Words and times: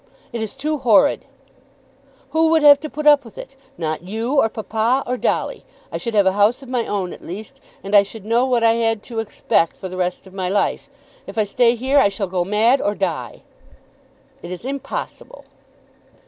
"It 0.33 0.41
is 0.41 0.55
too 0.55 0.79
horrid." 0.79 1.25
"Who 2.31 2.49
would 2.49 2.63
have 2.63 2.79
to 2.79 2.89
put 2.89 3.05
up 3.05 3.23
with 3.23 3.37
it? 3.37 3.55
Not 3.77 4.01
you, 4.01 4.39
or 4.41 4.49
papa, 4.49 5.03
or 5.05 5.15
Dolly. 5.15 5.63
I 5.91 5.97
should 5.99 6.15
have 6.15 6.25
a 6.25 6.31
house 6.31 6.63
of 6.63 6.69
my 6.69 6.87
own 6.87 7.13
at 7.13 7.21
least, 7.21 7.61
and 7.83 7.95
I 7.95 8.01
should 8.01 8.25
know 8.25 8.43
what 8.43 8.63
I 8.63 8.73
had 8.73 9.03
to 9.03 9.19
expect 9.19 9.77
for 9.77 9.89
the 9.89 9.97
rest 9.97 10.25
of 10.25 10.33
my 10.33 10.49
life. 10.49 10.89
If 11.27 11.37
I 11.37 11.43
stay 11.43 11.75
here 11.75 11.99
I 11.99 12.09
shall 12.09 12.25
go 12.25 12.43
mad, 12.43 12.81
or 12.81 12.95
die." 12.95 13.43
"It 14.41 14.49
is 14.49 14.65
impossible." 14.65 15.45